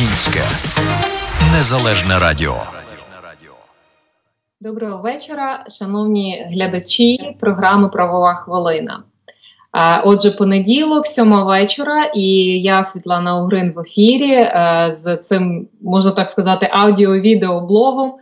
[0.00, 0.40] Українське
[1.52, 2.54] незалежне радіо.
[4.60, 9.02] Доброго вечора, шановні глядачі програми Правова хвилина.
[10.04, 12.22] Отже, понеділок, сьома вечора, і
[12.62, 18.12] я, Світлана Угрин, в ефірі е, з цим, можна так сказати, аудіо-відеоблогом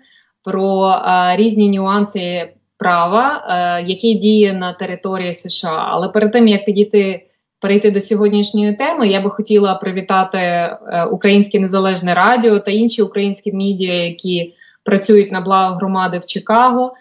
[0.45, 5.85] про е, різні нюанси права, е, який діє на території США.
[5.89, 7.28] Але перед тим як підійти
[7.61, 10.71] перейти до сьогоднішньої теми, я би хотіла привітати
[11.11, 14.55] Українське Незалежне Радіо та інші українські медіа, які
[14.85, 16.93] працюють на благо громади в Чикаго,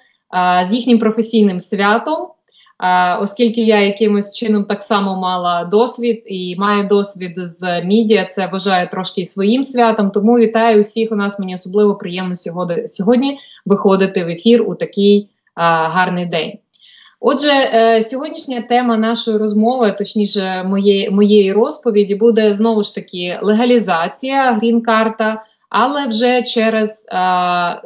[0.66, 2.28] з їхнім професійним святом.
[3.20, 8.90] Оскільки я якимось чином так само мала досвід і маю досвід з мідіа, це вважаю
[8.90, 10.12] трошки своїм святом.
[10.12, 11.12] Тому вітаю усіх.
[11.12, 12.36] У нас мені особливо приємно
[12.88, 16.54] сьогодні виходити в ефір у такий а, гарний день.
[17.20, 24.52] Отже, е, сьогоднішня тема нашої розмови, точніше, моєї моєї розповіді, буде знову ж таки легалізація
[24.52, 27.82] грін-карта, але вже через е,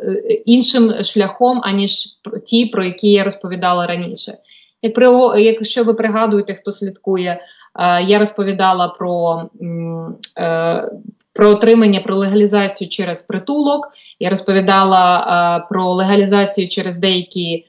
[0.46, 2.06] іншим шляхом, аніж
[2.46, 4.34] ті, про які я розповідала раніше.
[4.82, 4.98] Як
[5.38, 7.42] якщо ви пригадуєте, хто слідкує,
[7.80, 9.42] е, я розповідала про
[11.34, 13.90] про отримання про легалізацію через притулок.
[14.20, 17.66] Я розповідала е, про легалізацію через деякі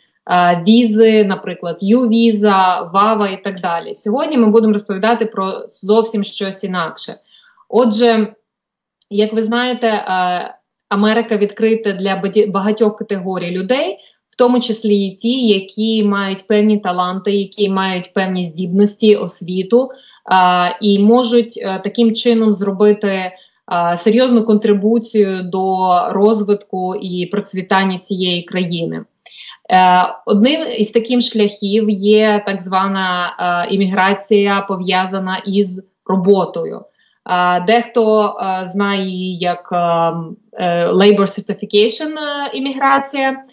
[0.68, 3.94] візи, наприклад, Ю-віза, ВАВА і так далі.
[3.94, 7.14] Сьогодні ми будемо розповідати про зовсім щось інакше.
[7.68, 8.34] Отже,
[9.10, 10.04] як ви знаєте,
[10.88, 13.98] Америка відкрита для багатьох категорій людей
[14.32, 19.88] в тому числі і ті, які мають певні таланти, які мають певні здібності, освіту
[20.80, 23.32] і можуть е, таким чином зробити
[23.96, 29.04] серйозну контрибуцію до розвитку і процвітання цієї країни.
[29.72, 33.36] Е, одним із таких шляхів є так звана
[33.68, 36.82] е, імміграція, пов'язана із роботою.
[37.66, 39.72] Дехто знає її як
[40.92, 42.10] Labor Certification
[42.52, 43.44] імміграція,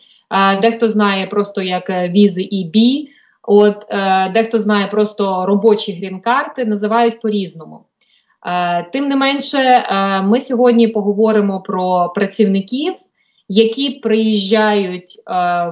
[0.62, 3.08] Дехто знає просто як е, візи EB,
[3.44, 7.86] от е, дехто знає просто робочі грін-карти, називають по-різному.
[8.46, 9.86] Е, тим не менше,
[10.24, 12.94] ми сьогодні поговоримо про працівників,
[13.50, 15.16] які приїжджають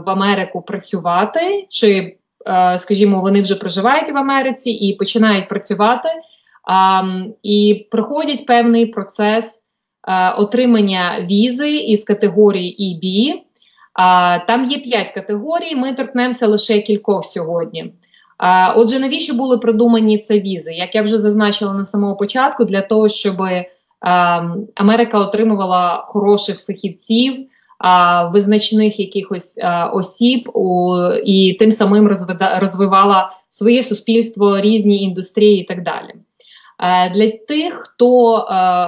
[0.05, 2.17] в Америку працювати, чи,
[2.77, 6.09] скажімо, вони вже проживають в Америці і починають працювати,
[7.43, 9.63] і проходять певний процес
[10.37, 13.33] отримання візи із категорії EB,
[14.47, 15.75] Там є п'ять категорій.
[15.75, 17.93] Ми торкнемося лише кількох сьогодні.
[18.75, 20.73] Отже, навіщо були придумані ці візи?
[20.73, 23.35] Як я вже зазначила на самого початку, для того, щоб
[24.75, 27.47] Америка отримувала хороших фахівців,
[27.79, 29.59] а, визначених якихось
[29.93, 36.13] осіб у, і тим самим розвида, розвивала своє суспільство, різні індустрії і так далі.
[37.13, 38.43] Для тих, хто е,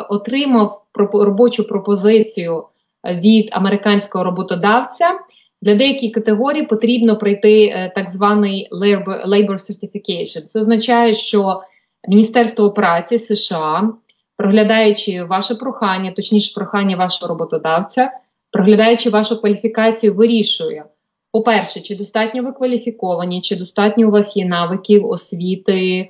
[0.10, 2.64] отримав робочу пропозицію
[3.06, 5.20] від американського роботодавця.
[5.62, 8.70] Для деяких категорій потрібно пройти е, так званий
[9.28, 10.42] Labor Certification.
[10.46, 11.62] Це означає, що
[12.08, 13.94] Міністерство праці США,
[14.38, 18.12] проглядаючи ваше прохання, точніше прохання вашого роботодавця,
[18.52, 20.86] проглядаючи вашу кваліфікацію, вирішує.
[21.32, 26.10] По-перше, чи достатньо ви кваліфіковані, чи достатньо у вас є навиків, освіти,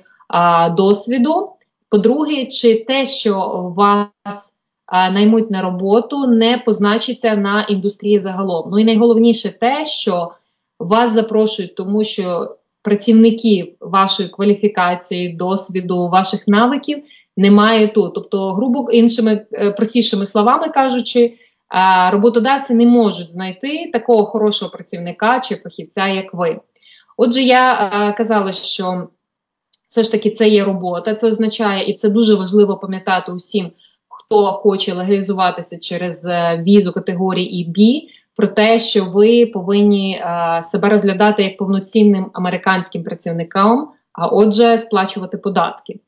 [0.76, 1.50] досвіду.
[1.88, 3.36] По-друге, чи те, що
[3.76, 4.56] вас
[4.92, 8.68] наймуть на роботу, не позначиться на індустрії загалом.
[8.70, 10.30] Ну і найголовніше те, що
[10.78, 17.02] вас запрошують, тому що працівників вашої кваліфікації, досвіду, ваших навиків
[17.36, 18.14] немає тут.
[18.14, 21.34] Тобто, грубо іншими е, простішими словами кажучи,
[22.12, 26.60] роботодавці не можуть знайти такого хорошого працівника чи фахівця, як ви.
[27.16, 29.08] Отже, я казала, що
[29.90, 33.70] все ж таки це є робота, це означає, і це дуже важливо пам'ятати усім,
[34.08, 40.88] хто хоче легалізуватися через е, візу категорії EB, про те, що ви повинні е, себе
[40.88, 46.00] розглядати як повноцінним американським працівником, а отже, сплачувати податки.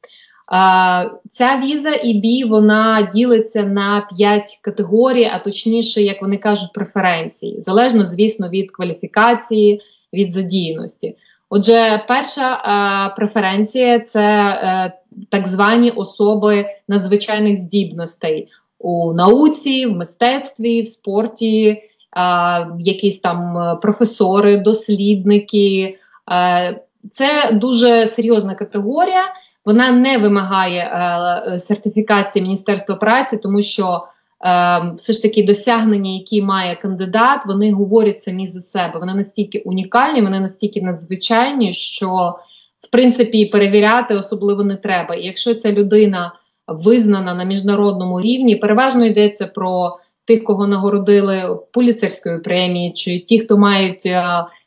[1.30, 8.04] Ця віза EB, вона ділиться на 5 категорій, а точніше, як вони кажуть, преференції, залежно,
[8.04, 9.80] звісно, від кваліфікації,
[10.12, 11.16] від задіяності.
[11.50, 14.92] Отже, перша преференція це е,
[15.30, 18.48] так звані особи надзвичайних здібностей
[18.78, 21.82] у науці, в мистецтві, в спорті,
[22.78, 25.96] якісь там професори, дослідники.
[26.32, 26.80] Е,
[27.12, 29.22] це дуже серйозна категорія.
[29.64, 34.02] Вона не вимагає е, сертифікації Міністерства праці, тому що
[34.44, 38.98] Ем, все ж таки досягнення, які має кандидат, вони говорять самі за себе.
[38.98, 42.36] Вони настільки унікальні, вони настільки надзвичайні, що
[42.80, 45.14] в принципі перевіряти особливо не треба.
[45.14, 46.32] І якщо ця людина
[46.66, 48.56] визнана на міжнародному рівні.
[48.56, 54.08] Переважно йдеться про тих, кого нагородили поліцерською премією, чи ті, хто мають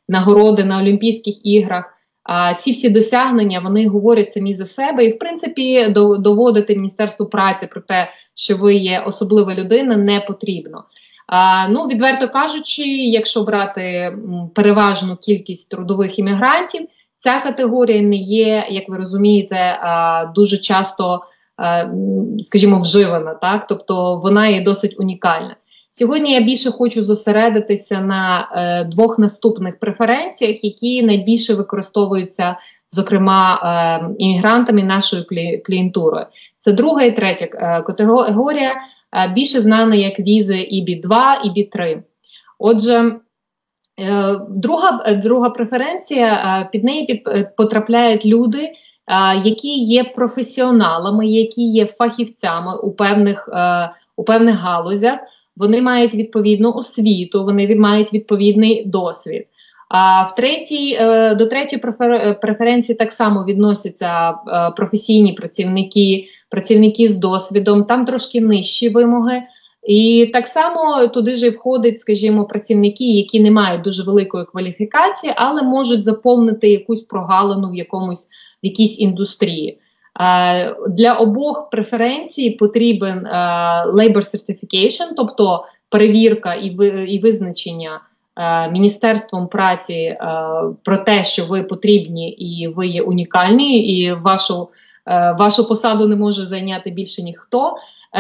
[0.10, 1.95] нагороди на Олімпійських іграх.
[2.26, 5.88] А ці всі досягнення вони говорять самі за себе, і в принципі
[6.20, 10.84] доводити міністерству праці про те, що ви є особлива людина, не потрібно.
[11.28, 14.18] А, Ну, відверто кажучи, якщо брати
[14.56, 16.88] переважну кількість трудових іммігрантів,
[17.20, 19.80] ця категорія не є, як ви розумієте,
[20.36, 21.22] дуже часто,
[22.40, 25.56] скажімо, вживана, так тобто вона є досить унікальна.
[25.98, 32.58] Сьогодні я більше хочу зосередитися на е, двох наступних преференціях, які найбільше використовуються,
[32.90, 35.24] зокрема, е, іммігрантами нашою
[35.66, 36.26] клієнтурою.
[36.60, 37.84] Це друга і третя е,
[38.62, 42.02] е, більше знана як візи EB2 і EB3.
[42.60, 43.16] Отже,
[44.00, 47.24] е, друга е, друга преференція під неї під,
[47.58, 48.72] потрапляють люди.
[49.44, 53.50] Які є професіоналами, які є фахівцями у певних
[54.18, 55.20] у певних галузях,
[55.58, 59.46] вони мають відповідну освіту, вони мають відповідний досвід.
[59.90, 64.34] А в третій е, до третьої е, преференції так само відносяться е,
[64.78, 69.44] професійні працівники, працівники з досвідом, там трошки нижчі вимоги.
[69.88, 75.64] І так само туди ж входять, скажімо, працівники, які не мають дуже великої кваліфікації, але
[75.64, 78.28] можуть заповнити якусь прогалину в якомусь
[78.64, 79.80] в якійсь індустрії.
[80.20, 83.30] Е, для обох преференцій потрібен е,
[83.88, 86.54] labor certification, тобто перевірка
[87.08, 88.02] і визначення
[88.38, 90.18] е, Міністерством праці
[90.84, 94.70] про те, що ви потрібні і ви є унікальні, і вашу
[95.40, 97.74] вашу посаду не може зайняти більше ніхто.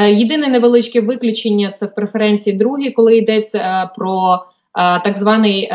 [0.09, 4.39] Єдине невеличке виключення це в преференції другій, коли йдеться про
[4.75, 5.69] так званий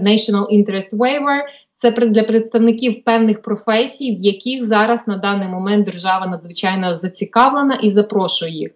[0.00, 1.40] National Interest Waiver.
[1.76, 7.88] Це для представників певних професій, в яких зараз на даний момент держава надзвичайно зацікавлена і
[7.88, 8.70] запрошує їх.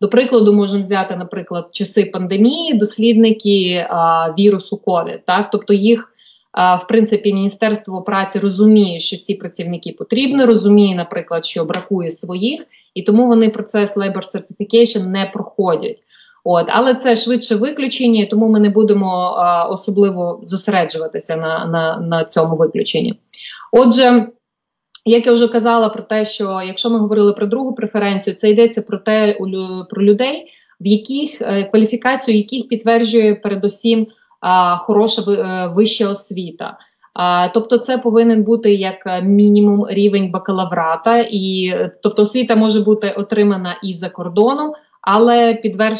[0.00, 5.18] До прикладу, можемо взяти, наприклад, часи пандемії, дослідники а, вірусу COVID.
[5.26, 6.12] Так, тобто їх
[6.52, 12.66] а, в принципі міністерство праці розуміє, що ці працівники потрібні, розуміє, наприклад, що бракує своїх,
[12.94, 16.02] і тому вони процес Labor Certification не проходять.
[16.48, 19.08] От, але це швидше виключення, тому ми не будемо
[19.38, 23.14] а, особливо зосереджуватися на, на, на цьому виключенні.
[23.72, 24.26] Отже.
[25.08, 28.82] Як я вже казала про те, що якщо ми говорили про другу преференцію, це йдеться
[28.82, 29.38] про те
[29.90, 30.46] про людей,
[30.80, 34.06] в яких е, кваліфікацію яких підтверджує передусім
[34.40, 36.78] а, хороша е, вища освіта.
[37.14, 43.80] А, тобто, це повинен бути як мінімум рівень бакалаврата, і тобто освіта може бути отримана
[43.82, 44.72] і за кордоном,
[45.06, 45.98] але підтвердж,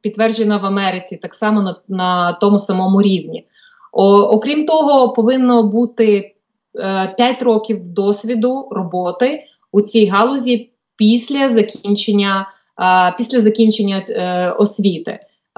[0.00, 3.46] підтверджена в Америці так само на, на тому самому рівні.
[3.92, 6.34] О, окрім того, повинно бути
[6.78, 12.48] е, 5 років досвіду роботи у цій галузі після закінчення
[12.80, 15.10] е, після закінчення е, освіти.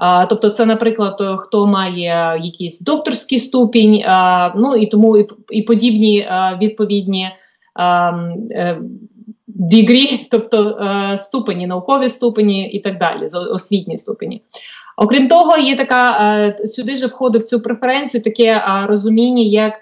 [0.03, 5.61] Е, тобто, це, наприклад, хто має якийсь докторський ступінь, е, ну і тому і, і
[5.61, 7.29] подібні е, відповідні.
[9.63, 14.41] Дігрі, тобто е, ступені, наукові ступені і так далі, освітні ступені.
[14.97, 19.73] Окрім того, є така е, сюди же входить в цю преференцію таке е, розуміння, як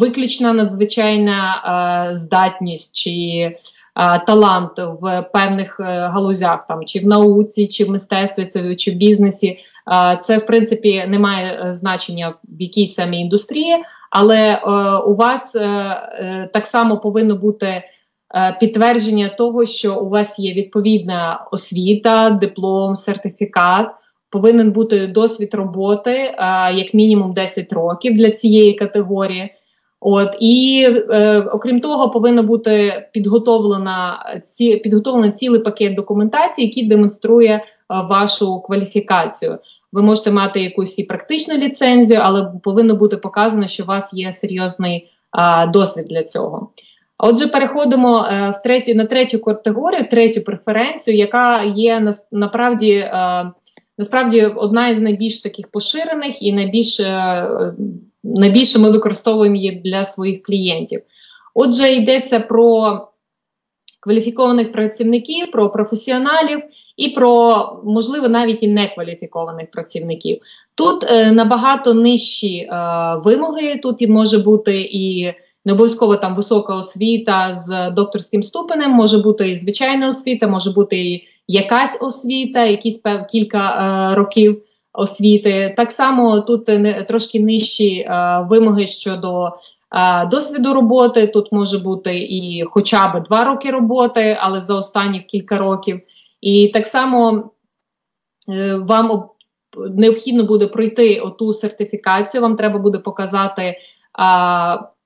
[0.00, 3.56] виключна надзвичайна здатність чи
[4.26, 9.58] талант в певних галузях, там чи в науці, чи в мистецтві, чи в бізнесі.
[10.20, 14.56] Це в принципі не має значення в якій самій індустрії, але
[15.06, 15.52] у вас
[16.52, 17.82] так само повинно бути.
[18.34, 23.88] Е, підтвердження того, що у вас є відповідна освіта, диплом, сертифікат.
[24.30, 26.34] Повинен бути досвід роботи, е,
[26.74, 29.50] як мінімум 10 років для цієї категорії.
[30.04, 37.50] От і е, окрім того, повинно бути підготовлена ці підготовлений цілий пакет документації, який демонструє
[37.50, 39.58] е, вашу кваліфікацію.
[39.92, 44.32] Ви можете мати якусь і практичну ліцензію, але повинно бути показано, що у вас є
[44.32, 45.08] серйозний
[45.38, 46.68] е, досвід для цього.
[47.24, 53.52] Отже, переходимо е, в третю на третю категорію, третю преференцію, яка є насправді е,
[53.98, 57.48] насправді одна із найбільш таких поширених і найбільш е,
[58.24, 61.02] найбільше ми використовуємо її для своїх клієнтів.
[61.54, 62.98] Отже, йдеться про
[64.00, 66.60] кваліфікованих працівників, про професіоналів
[66.96, 70.40] і про, можливо, навіть і некваліфікованих працівників.
[70.74, 71.02] Тут
[71.32, 72.68] набагато нижчі
[73.24, 79.18] вимоги, тут і може бути і не обов'язково там висока освіта з докторським ступенем, може
[79.18, 85.74] бути і звичайна освіта, може бути і якась освіта, якісь кілька е, років освіти.
[85.76, 91.26] Так само тут не трошки нижчі е, вимоги щодо е, досвіду роботи.
[91.26, 96.00] Тут може бути і хоча б два роки роботи, але за останні кілька років.
[96.40, 97.50] І так само
[98.48, 99.28] е, вам
[99.90, 102.40] необхідно буде пройти оту сертифікацію.
[102.40, 103.76] Вам треба буде показати.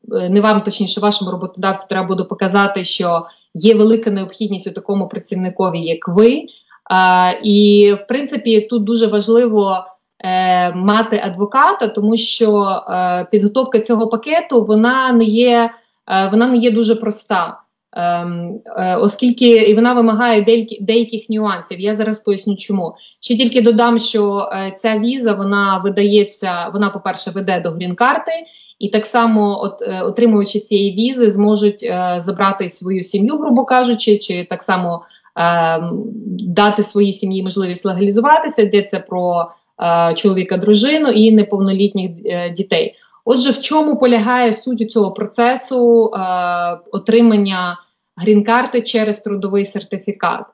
[0.08, 5.80] Не вам, точніше, вашому роботодавцю треба буде показати, що є велика необхідність у такому працівникові,
[5.80, 6.46] як ви.
[7.42, 9.84] І, в принципі, тут дуже важливо
[10.24, 15.70] е, мати адвоката, тому що е, підготовка цього пакету вона не є,
[16.10, 17.60] е, вона не є дуже проста.
[17.98, 18.60] Ем,
[18.98, 21.80] оскільки і вона вимагає деякі, деяких нюансів.
[21.80, 26.70] Я зараз поясню, чому ще тільки додам, що ця віза вона видається.
[26.72, 28.32] Вона, по перше, веде до грін-карти,
[28.78, 34.62] і так само, от отримуючи цієї візи, зможуть забрати свою сім'ю, грубо кажучи, чи так
[34.62, 35.02] само
[35.36, 36.02] Ем,
[36.38, 39.50] дати своїй сім'ї можливість легалізуватися, йдеться про
[39.82, 42.94] е, чоловіка, дружину і неповнолітніх е, дітей.
[43.24, 46.18] Отже, в чому полягає суть цього процесу е,
[46.92, 47.78] отримання
[48.16, 50.44] грін-карти через трудовий сертифікат?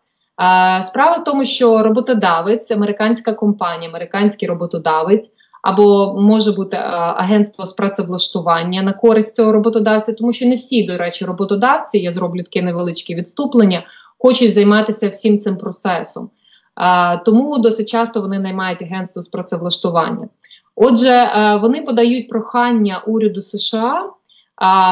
[0.83, 5.31] Справа в тому, що роботодавець, американська компанія, американський роботодавець.
[5.63, 6.77] Або може бути
[7.17, 12.11] агентство з працевлаштування на користь цього роботодавця, тому що не всі, до речі, роботодавці, я
[12.11, 13.87] зроблю таке невеличке відступлення,
[14.19, 16.31] хочуть займатися всім цим процесом.
[16.75, 20.29] А, Тому досить часто вони наймають агентство з працевлаштування.
[20.77, 24.11] Отже, а, вони подають прохання уряду США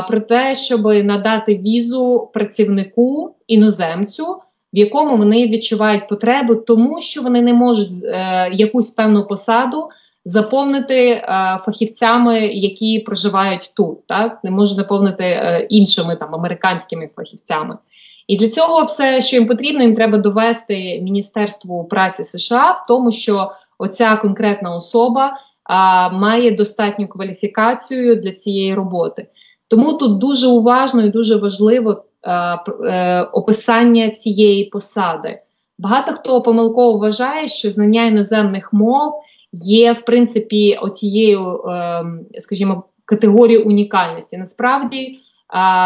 [0.08, 4.26] про те, щоб надати візу працівнику іноземцю,
[4.72, 9.88] в якому вони відчувають потребу, тому що вони не можуть е, якусь певну посаду.
[10.24, 11.24] Заповнити е,
[11.64, 17.78] фахівцями, які проживають тут, так не можуть заповнити е, іншими там американськими фахівцями.
[18.30, 23.10] І для цього все, що їм потрібно, їм треба довести Міністерству праці США в тому,
[23.10, 29.26] що оця конкретна особа а, має достатню кваліфікацію для цієї роботи.
[29.68, 35.38] Тому тут дуже уважно і дуже важливо а, е, описання цієї посади.
[35.78, 39.12] Багато хто помилково вважає, що знання іноземних мов
[39.52, 42.04] є в принципі отією, е,
[42.38, 44.36] скажімо, категорією унікальності.
[44.36, 45.18] Насправді.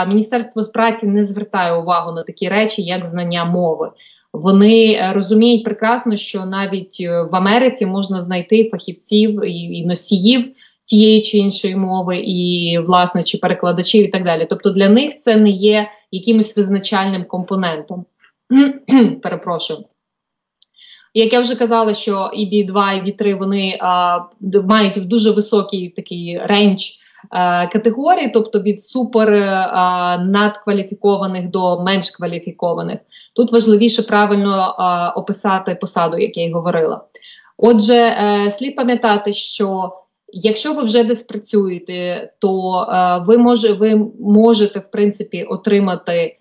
[0.08, 3.90] Міністерство з праці не звертає увагу на такі речі, як знання мови.
[4.32, 10.52] Вони е, розуміють прекрасно, що навіть е, в Америці можна знайти фахівців і носіїв
[10.84, 14.46] тієї чи іншої мови, і власне чи перекладачів, і так далі.
[14.50, 18.04] Тобто для них це не є якимось визначальним компонентом.
[19.22, 19.84] Перепрошую.
[21.14, 24.18] Як я вже казала, що і B2, і B3 вони а,
[24.68, 26.82] мають дуже високий такий рейндж
[27.32, 29.68] Е, категорій, тобто від супер е,
[30.18, 32.98] надкваліфікованих до менш кваліфікованих.
[33.34, 37.04] Тут важливіше правильно е, описати посаду, як я й говорила.
[37.56, 38.16] Отже,
[38.50, 39.92] слід пам'ятати, що
[40.28, 42.86] якщо ви вже десь працюєте, то
[43.26, 46.38] ви може, ви можете в принципі отримати.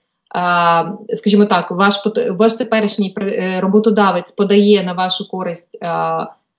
[1.14, 1.96] Скажімо так, ваш
[2.32, 3.16] ваш теперішній
[3.60, 5.78] роботодавець подає на вашу користь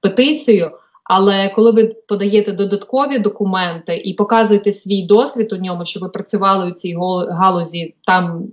[0.01, 0.71] петицію,
[1.05, 6.71] але коли ви подаєте додаткові документи і показуєте свій досвід у ньому, що ви працювали
[6.71, 6.97] у цій
[7.31, 8.49] галузі там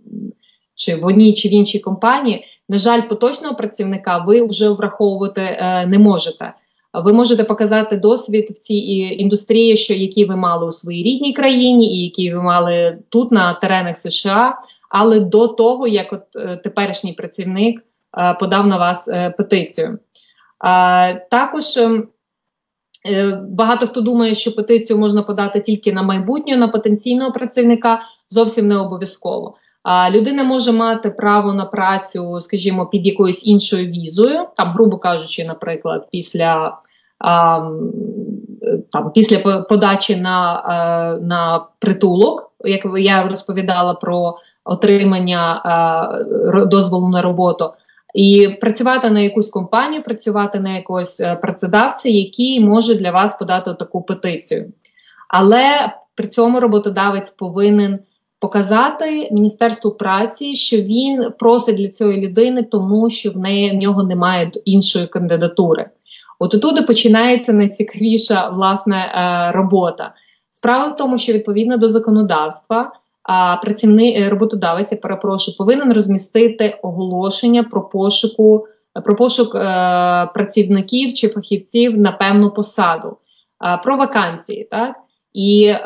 [0.76, 5.86] чи в одній чи в іншій компанії, на жаль, поточного працівника ви вже враховувати е,
[5.88, 6.54] не можете.
[6.94, 8.74] Ви можете показати досвід в цій
[9.20, 13.54] індустрії, що які ви мали у своїй рідній країні, і які ви мали тут на
[13.54, 14.56] теренах США,
[14.92, 17.82] але до того як от е, теперішній працівник
[18.18, 20.00] е, подав на вас е, петицію.
[21.32, 21.66] Також
[23.50, 28.78] багато хто думає, що петицію можна подати тільки на майбутнє, на потенційного працівника зовсім не
[28.78, 29.56] обов'язково.
[29.84, 35.46] А людина може мати право на працю, скажімо, під якоюсь іншою візою, там, грубо кажучи,
[35.46, 36.78] наприклад, після
[38.92, 45.62] там, після подачі на, е, на притулок, як я розповідала про отримання
[46.68, 47.74] дозволу на роботу
[48.14, 53.74] і працювати на якусь компанію, працювати на якогось е, працедавця, який може для вас подати
[53.74, 54.74] таку петицію.
[55.30, 58.00] Але при цьому роботодавець повинен
[58.40, 64.04] показати Міністерству праці, що він просить для цієї людини, тому що в неї в нього
[64.04, 65.90] немає іншої кандидатури.
[66.42, 70.14] От отуди починається найцікавіша власне е, робота.
[70.52, 72.92] Справа в тому, що відповідно до законодавства
[73.24, 78.68] а працівник е, роботодавець, я перепрошую, повинен розмістити оголошення про пошуку
[79.06, 79.60] про пошук е,
[80.34, 83.18] працівників чи фахівців на певну посаду,
[83.84, 84.96] про вакансії, так.
[85.34, 85.80] І е,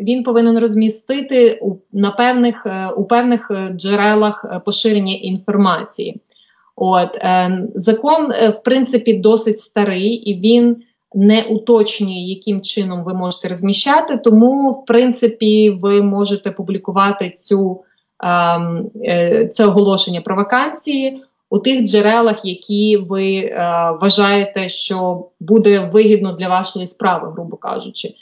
[0.00, 6.20] він повинен розмістити у на певних у певних джерелах поширення інформації.
[6.76, 10.76] От е, закон, е, в принципі, досить старий і він
[11.14, 14.16] не уточнює, яким чином ви можете розміщати.
[14.16, 17.84] Тому, в принципі, ви можете публікувати цю
[18.22, 23.56] ем, е, це оголошення про вакансії у тих джерелах, які ви е,
[24.00, 28.14] вважаєте, що буде вигідно для вашої справи, грубо кажучи.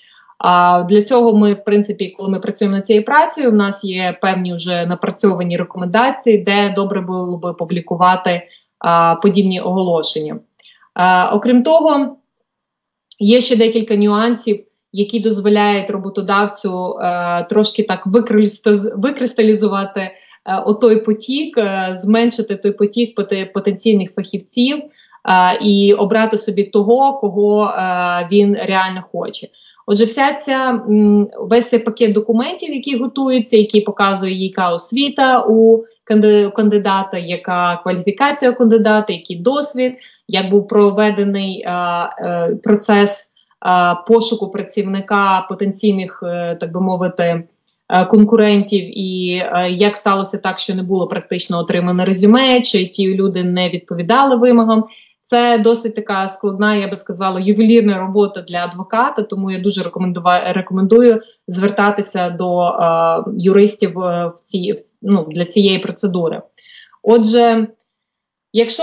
[0.42, 4.18] А для цього ми, в принципі, коли ми працюємо над цією працею, у нас є
[4.22, 8.42] певні вже напрацьовані рекомендації, де добре було би публікувати
[8.78, 10.38] а, подібні оголошення.
[10.94, 12.16] А, Окрім того,
[13.18, 18.06] є ще декілька нюансів, які дозволяють роботодавцю а, е, трошки так
[18.96, 20.12] викристалізувати е,
[20.66, 23.14] отой потік, е, зменшити той потік
[23.54, 24.82] потенційних фахівців
[25.62, 29.48] і обрати собі того, кого а, він реально хоче.
[29.86, 30.82] Отже, вся ця
[31.40, 35.82] весь цей пакет документів, які готуються, який показує, яка освіта у
[36.56, 39.92] кандидата, яка кваліфікація у кандидата, який досвід,
[40.28, 47.42] як був проведений а, е, процес а, пошуку працівника потенційних, е, так би мовити.
[47.88, 53.44] Е, конкурентів і як сталося так, що не було практично отримано резюме, чи ті люди
[53.44, 54.84] не відповідали вимогам.
[55.32, 59.22] Це досить така складна, я би сказала, ювелірна робота для адвоката.
[59.22, 59.90] Тому я дуже
[60.54, 66.42] рекомендую звертатися до е, юристів в ці ну, для цієї процедури.
[67.02, 67.68] Отже,
[68.52, 68.82] якщо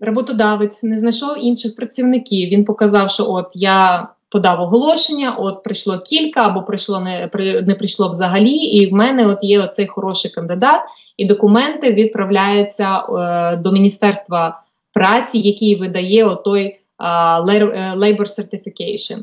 [0.00, 6.42] роботодавець не знайшов інших працівників, він показав, що от я подав оголошення, от прийшло кілька,
[6.42, 7.30] або прийшло не
[7.66, 10.80] не прийшло взагалі, і в мене от є оцей хороший кандидат,
[11.16, 14.63] і документи відправляються е, до міністерства
[14.94, 19.18] праці, який видає отой uh, Labor Certification.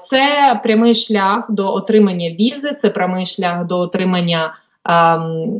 [0.00, 4.54] Це прямий шлях до отримання візи, це прямий шлях до отримання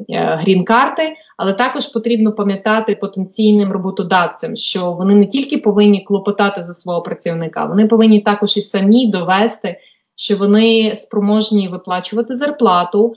[0.08, 7.02] грін-карти, але також потрібно пам'ятати потенційним роботодавцям, що вони не тільки повинні клопотати за свого
[7.02, 9.76] працівника, вони повинні також і самі довести,
[10.16, 13.14] що вони спроможні виплачувати зарплату.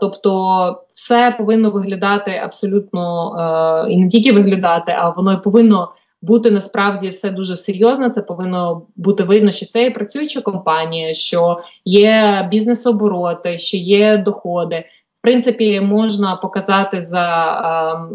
[0.00, 5.92] Тобто, все повинно виглядати абсолютно а, і не тільки виглядати, а воно повинно
[6.22, 8.10] бути насправді все дуже серйозно.
[8.10, 14.84] Це повинно бути видно, що це є працююча компанія, що є бізнес-обороти, що є доходи.
[15.18, 18.08] В принципі, можна показати за а,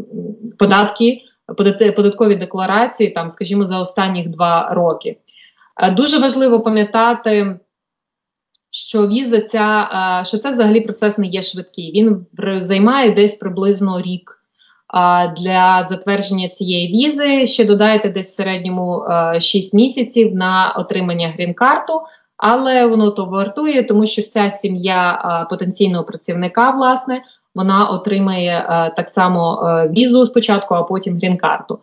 [0.60, 1.22] податки,
[1.96, 5.18] податкові декларації, там, скажімо, за останніх два роки.
[5.96, 7.60] Дуже важливо пам'ятати
[8.72, 9.90] що віза ця
[10.26, 11.92] що це взагалі процес не є швидкий.
[11.92, 12.26] Він
[12.62, 14.36] займає десь приблизно рік.
[15.38, 19.04] Для затвердження цієї візи ще додаєте десь в середньому
[19.40, 22.02] 6 місяців на отримання грін-карту,
[22.38, 27.22] але воно то вартує, тому що вся сім'я потенційного працівника, власне,
[27.56, 28.66] вона отримає
[28.98, 29.62] так само
[29.98, 31.80] візу спочатку, а потім грін-карту.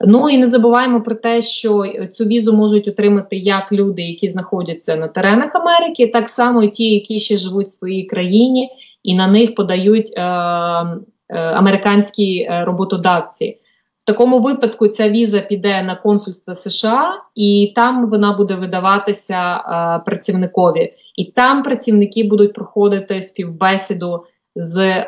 [0.00, 4.96] Ну і не забуваємо про те, що цю візу можуть отримати як люди, які знаходяться
[4.96, 8.70] на теренах Америки, так само і ті, які ще живуть в своїй країні,
[9.02, 11.04] і на них подають е, е,
[11.38, 13.58] американські е, роботодавці.
[14.02, 20.02] В такому випадку ця віза піде на консульство США, і там вона буде видаватися е,
[20.06, 20.92] працівникові.
[21.16, 24.20] І там працівники будуть проходити співбесіду
[24.56, 25.06] з е,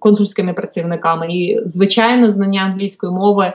[0.00, 1.34] консульськими працівниками.
[1.34, 3.52] І звичайно, знання англійської мови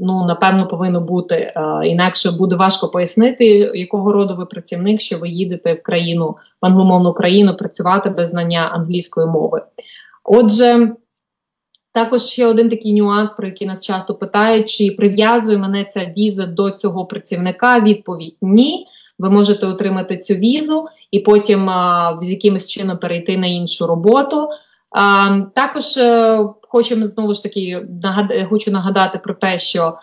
[0.00, 1.52] ну напевно повинно бути е,
[1.84, 7.12] інакше буде важко пояснити, якого роду ви працівник, що ви їдете в країну в англомовну
[7.12, 9.62] країну працювати без знання англійської мови.
[10.24, 10.92] Отже.
[11.92, 16.46] Також ще один такий нюанс, про який нас часто питають, чи прив'язує мене ця віза
[16.46, 17.80] до цього працівника.
[17.80, 18.86] Відповідь ні.
[19.18, 24.48] Ви можете отримати цю візу і потім а, з якимось чином перейти на іншу роботу.
[25.54, 28.32] Також е, хочемо знову ж таки нагад...
[28.50, 29.98] хочу нагадати про те, що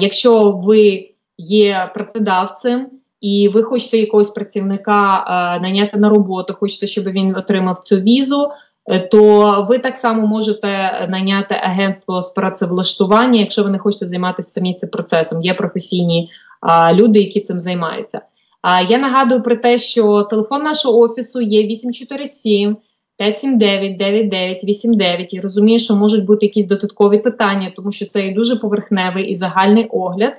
[0.00, 2.90] якщо ви є працедавцем
[3.20, 8.50] і ви хочете якогось працівника а, найняти на роботу, хочете, щоб він отримав цю візу.
[8.86, 10.68] Е, то ви так само можете
[11.10, 15.42] найняти агентство з працевлаштування, якщо ви не хочете займатися самі цим процесом.
[15.42, 18.20] Є професійні а, люди, які цим займаються.
[18.68, 22.76] А я нагадую про те, що телефон нашого офісу є 847
[23.18, 28.56] 579 9989 і розумію, що можуть бути якісь додаткові питання, тому що це і дуже
[28.56, 30.32] поверхневий і загальний огляд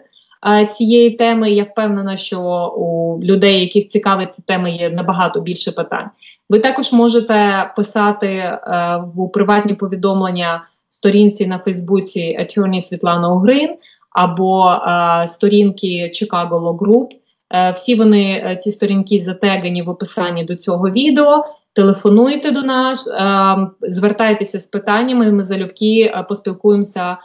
[0.72, 1.52] цієї теми.
[1.52, 2.42] Я впевнена, що
[2.78, 6.10] у людей, яких цікавить ця тема, є набагато більше питань.
[6.50, 13.76] Ви також можете писати а, в приватні повідомлення сторінці на Фейсбуці Attorney Світлана Угрин
[14.12, 17.08] або а, сторінки Chicago Law Group.
[17.54, 21.46] Е, всі вони е, ці сторінки затегані в описанні до цього відео.
[21.74, 25.32] Телефонуйте до нас, е, звертайтеся з питаннями.
[25.32, 27.18] Ми залюбки поспілкуємося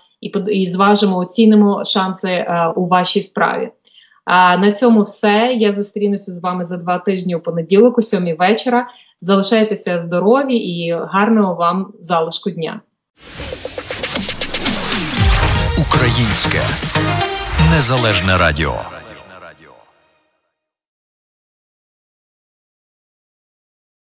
[0.53, 3.71] і зважимо, оцінимо шанси у вашій справі.
[4.25, 5.55] А на цьому все.
[5.59, 8.87] Я зустрінуся з вами за два тижні у понеділок, у сьомій вечора.
[9.21, 12.81] Залишайтеся здорові і гарного вам залишку дня.
[15.79, 16.59] Українське
[17.71, 19.02] незалежне радіо.